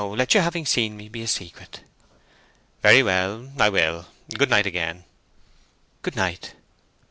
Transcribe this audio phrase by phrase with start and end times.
[0.03, 1.81] Let your having seen me be a secret!"
[2.81, 4.07] "Very well; I will.
[4.35, 5.03] Good night, again."
[6.01, 6.55] "Good night."